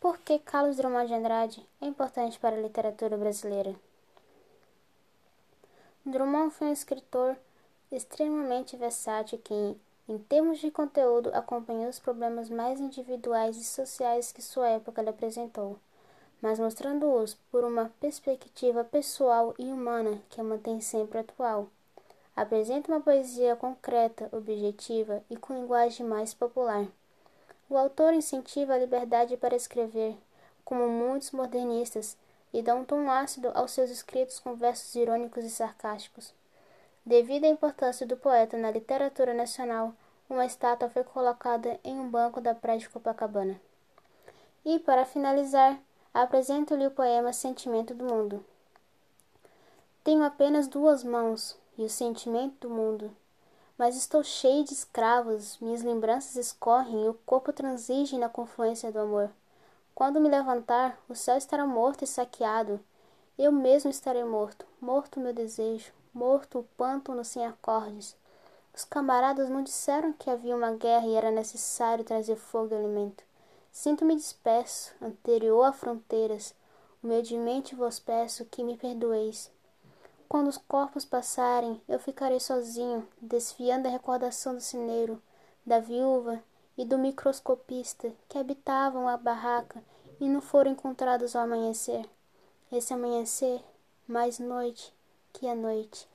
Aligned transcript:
Por 0.00 0.16
que 0.18 0.38
Carlos 0.38 0.76
Drummond 0.76 1.08
de 1.08 1.14
Andrade 1.14 1.68
é 1.80 1.86
importante 1.86 2.38
para 2.38 2.54
a 2.54 2.60
literatura 2.60 3.16
brasileira? 3.16 3.74
Drummond 6.06 6.54
foi 6.54 6.68
um 6.68 6.72
escritor 6.72 7.36
extremamente 7.90 8.76
versátil 8.76 9.40
que, 9.42 9.76
em 10.08 10.18
termos 10.18 10.60
de 10.60 10.70
conteúdo, 10.70 11.30
acompanhou 11.34 11.88
os 11.88 11.98
problemas 11.98 12.48
mais 12.48 12.78
individuais 12.78 13.56
e 13.56 13.64
sociais 13.64 14.30
que 14.30 14.40
sua 14.40 14.68
época 14.68 15.02
lhe 15.02 15.08
apresentou, 15.08 15.76
mas 16.40 16.60
mostrando-os 16.60 17.34
por 17.50 17.64
uma 17.64 17.90
perspectiva 17.98 18.84
pessoal 18.84 19.52
e 19.58 19.64
humana 19.64 20.22
que 20.30 20.40
a 20.40 20.44
mantém 20.44 20.80
sempre 20.80 21.18
atual. 21.18 21.68
Apresenta 22.36 22.92
uma 22.92 23.00
poesia 23.00 23.56
concreta, 23.56 24.28
objetiva 24.30 25.24
e 25.28 25.36
com 25.36 25.54
linguagem 25.54 26.06
mais 26.06 26.32
popular. 26.32 26.86
O 27.70 27.76
autor 27.76 28.14
incentiva 28.14 28.72
a 28.72 28.78
liberdade 28.78 29.36
para 29.36 29.54
escrever, 29.54 30.16
como 30.64 30.88
muitos 30.88 31.32
modernistas, 31.32 32.16
e 32.52 32.62
dá 32.62 32.74
um 32.74 32.84
tom 32.84 33.10
ácido 33.10 33.50
aos 33.54 33.72
seus 33.72 33.90
escritos 33.90 34.40
com 34.40 34.54
versos 34.54 34.94
irônicos 34.94 35.44
e 35.44 35.50
sarcásticos. 35.50 36.32
Devido 37.04 37.44
à 37.44 37.48
importância 37.48 38.06
do 38.06 38.16
poeta 38.16 38.56
na 38.56 38.70
literatura 38.70 39.34
nacional, 39.34 39.94
uma 40.30 40.46
estátua 40.46 40.88
foi 40.88 41.04
colocada 41.04 41.78
em 41.84 41.98
um 41.98 42.08
banco 42.08 42.40
da 42.40 42.54
praia 42.54 42.78
de 42.78 42.88
Copacabana. 42.88 43.60
E, 44.64 44.78
para 44.78 45.04
finalizar, 45.04 45.78
apresento-lhe 46.12 46.86
o 46.86 46.90
poema 46.90 47.34
Sentimento 47.34 47.92
do 47.92 48.04
Mundo. 48.04 48.44
Tenho 50.02 50.22
apenas 50.22 50.68
duas 50.68 51.04
mãos 51.04 51.54
e 51.76 51.84
o 51.84 51.90
sentimento 51.90 52.66
do 52.66 52.74
mundo 52.74 53.14
mas 53.78 53.96
estou 53.96 54.24
cheio 54.24 54.64
de 54.64 54.72
escravos, 54.74 55.56
minhas 55.60 55.82
lembranças 55.82 56.34
escorrem 56.34 57.04
e 57.04 57.08
o 57.08 57.14
corpo 57.24 57.52
transige 57.52 58.18
na 58.18 58.28
confluência 58.28 58.90
do 58.90 58.98
amor. 58.98 59.30
Quando 59.94 60.20
me 60.20 60.28
levantar, 60.28 60.98
o 61.08 61.14
céu 61.14 61.38
estará 61.38 61.64
morto 61.64 62.02
e 62.02 62.06
saqueado. 62.06 62.80
Eu 63.38 63.52
mesmo 63.52 63.88
estarei 63.88 64.24
morto, 64.24 64.66
morto 64.80 65.20
meu 65.20 65.32
desejo, 65.32 65.92
morto 66.12 66.58
o 66.58 66.64
pântano 66.76 67.24
sem 67.24 67.46
acordes. 67.46 68.16
Os 68.74 68.84
camaradas 68.84 69.48
não 69.48 69.62
disseram 69.62 70.12
que 70.12 70.28
havia 70.28 70.56
uma 70.56 70.72
guerra 70.72 71.06
e 71.06 71.14
era 71.14 71.30
necessário 71.30 72.04
trazer 72.04 72.36
fogo 72.36 72.74
e 72.74 72.76
alimento. 72.76 73.22
Sinto-me 73.70 74.16
disperso, 74.16 74.92
anterior 75.00 75.64
a 75.64 75.72
fronteiras. 75.72 76.52
Humildemente 77.02 77.76
vos 77.76 78.00
peço 78.00 78.44
que 78.44 78.64
me 78.64 78.76
perdoeis. 78.76 79.50
Quando 80.28 80.48
os 80.48 80.58
corpos 80.58 81.06
passarem, 81.06 81.80
eu 81.88 81.98
ficarei 81.98 82.38
sozinho, 82.38 83.08
desfiando 83.20 83.88
a 83.88 83.90
recordação 83.90 84.54
do 84.54 84.60
cineiro, 84.60 85.22
da 85.64 85.80
viúva 85.80 86.42
e 86.76 86.84
do 86.84 86.98
microscopista 86.98 88.12
que 88.28 88.36
habitavam 88.36 89.08
a 89.08 89.16
barraca 89.16 89.82
e 90.20 90.28
não 90.28 90.42
foram 90.42 90.72
encontrados 90.72 91.34
ao 91.34 91.44
amanhecer. 91.44 92.04
Esse 92.70 92.92
amanhecer, 92.92 93.64
mais 94.06 94.38
noite 94.38 94.92
que 95.32 95.48
a 95.48 95.54
noite. 95.54 96.06